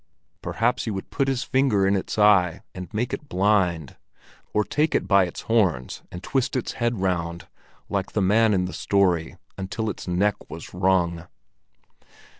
Perhaps 0.41 0.85
he 0.85 0.89
would 0.89 1.11
put 1.11 1.27
his 1.27 1.43
finger 1.43 1.85
in 1.85 1.95
its 1.95 2.17
eye 2.17 2.63
and 2.73 2.91
make 2.91 3.13
it 3.13 3.29
blind, 3.29 3.97
or 4.51 4.63
take 4.63 4.95
it 4.95 5.07
by 5.07 5.25
the 5.25 5.43
horns 5.45 6.01
and 6.11 6.23
twist 6.23 6.55
its 6.55 6.71
head 6.71 6.99
round, 7.01 7.45
like 7.87 8.13
the 8.13 8.19
man 8.23 8.51
in 8.55 8.65
the 8.65 8.73
story, 8.73 9.37
until 9.59 9.91
its 9.91 10.07
neck 10.07 10.49
was 10.49 10.73
wrung. 10.73 11.27